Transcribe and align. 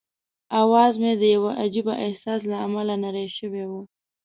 اواز 0.61 0.93
مې 1.01 1.11
د 1.17 1.23
یوه 1.35 1.51
عجيبه 1.63 1.93
احساس 2.05 2.41
له 2.51 2.57
امله 2.65 2.95
نری 3.03 3.27
شوی 3.37 3.63
وو. 3.69 3.81